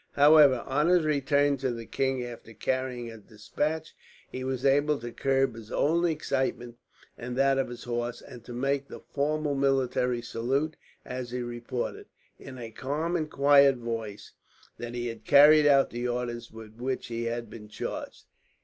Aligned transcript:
However, 0.13 0.63
on 0.65 0.87
his 0.87 1.05
return 1.05 1.57
to 1.57 1.69
the 1.71 1.85
king 1.85 2.23
after 2.23 2.53
carrying 2.55 3.11
a 3.11 3.19
despatch, 3.19 3.93
he 4.31 4.43
was 4.43 4.65
able 4.65 4.97
to 4.97 5.11
curb 5.11 5.53
his 5.53 5.71
own 5.71 6.05
excitement 6.07 6.79
and 7.19 7.37
that 7.37 7.59
of 7.59 7.69
his 7.69 7.83
horse, 7.83 8.19
and 8.19 8.43
to 8.45 8.51
make 8.51 8.87
the 8.87 9.01
formal 9.13 9.53
military 9.53 10.23
salute 10.23 10.75
as 11.05 11.29
he 11.29 11.43
reported, 11.43 12.07
in 12.39 12.57
a 12.57 12.71
calm 12.71 13.15
and 13.15 13.29
quiet 13.29 13.75
voice, 13.75 14.31
that 14.79 14.95
he 14.95 15.05
had 15.05 15.23
carried 15.23 15.67
out 15.67 15.91
the 15.91 16.07
orders 16.07 16.49
with 16.51 16.77
which 16.77 17.05
he 17.05 17.25
had 17.25 17.47
been 17.47 17.67
charged. 17.67 18.25